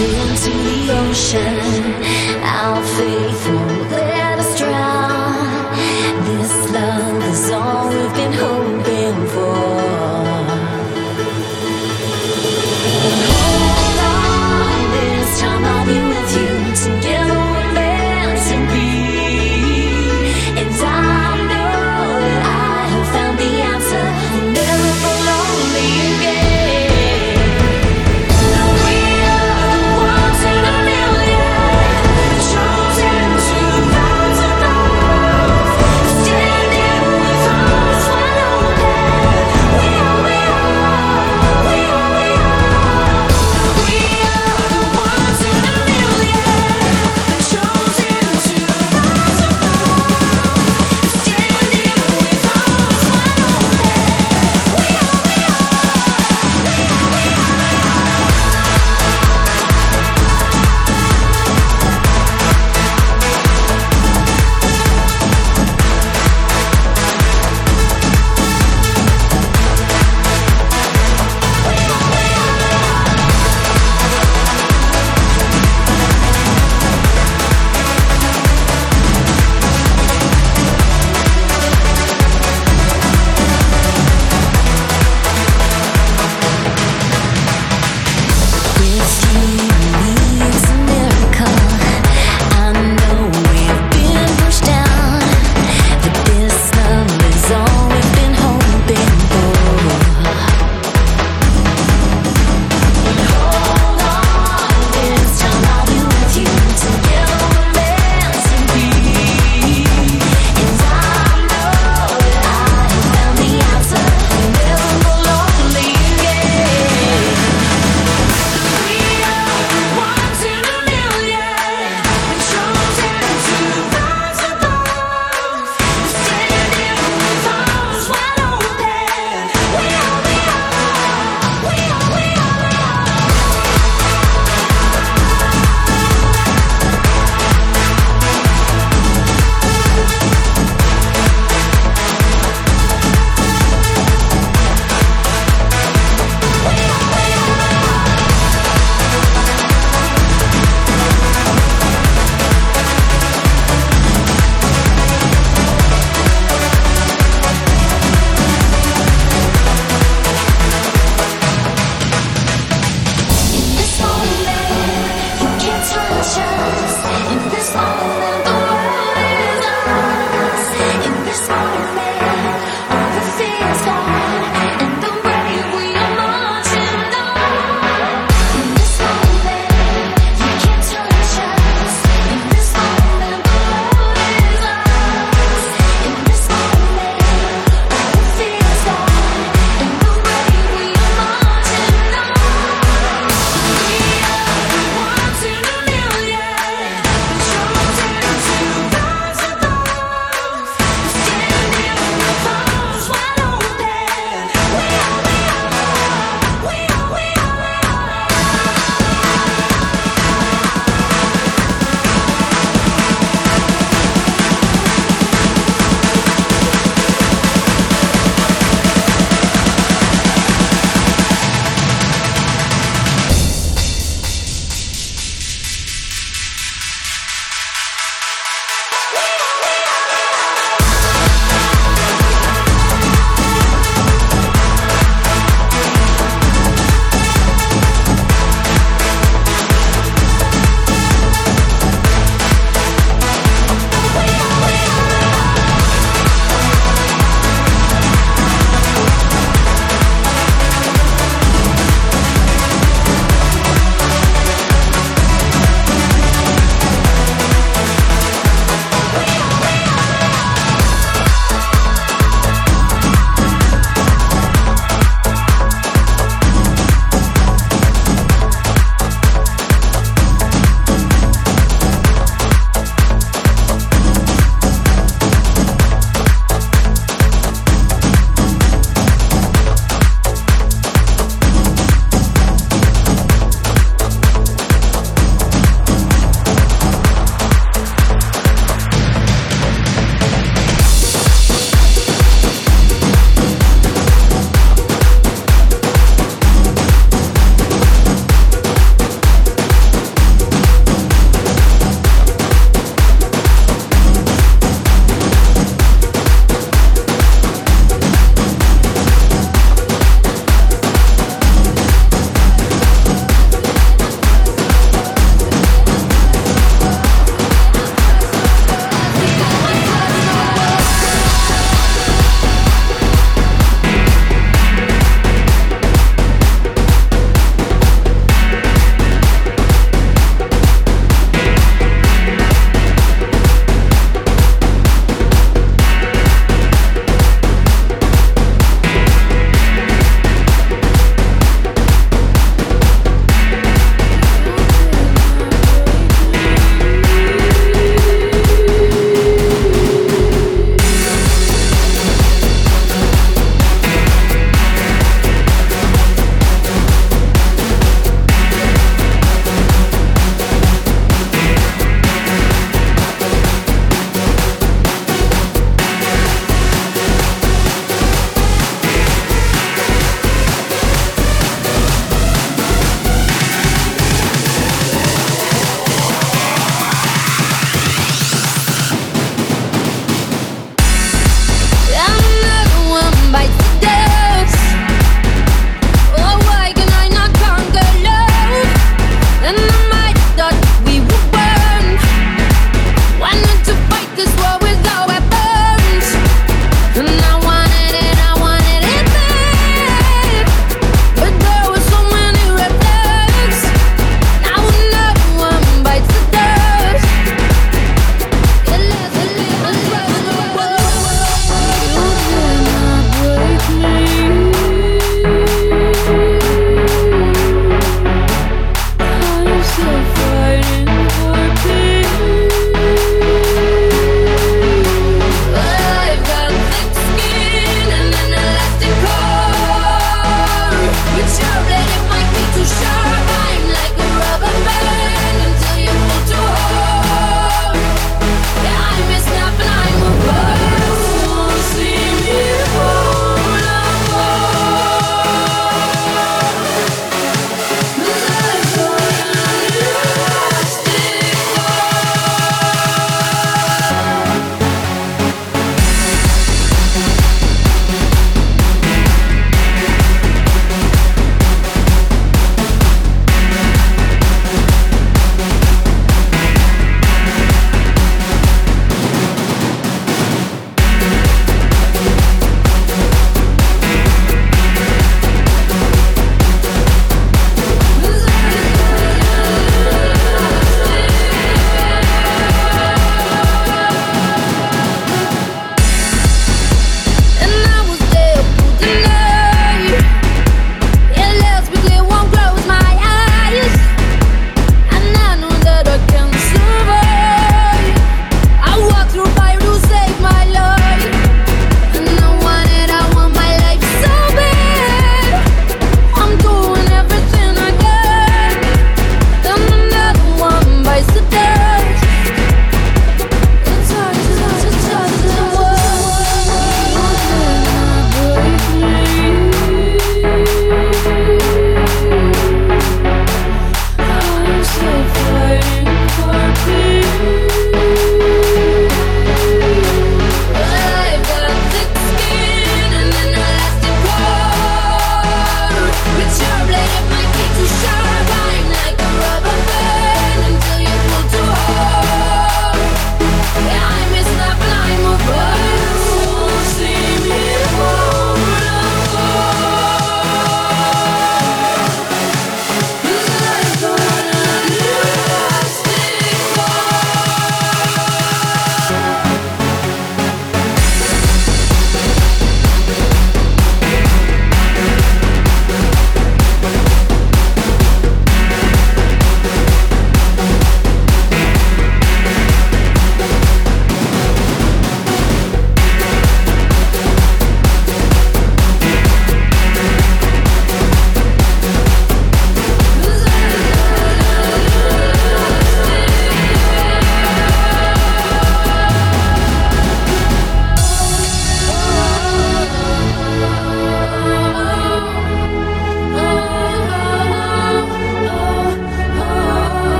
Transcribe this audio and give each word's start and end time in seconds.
into 0.00 0.50
the 0.50 0.92
ocean. 0.92 2.17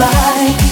Bye. 0.00 0.69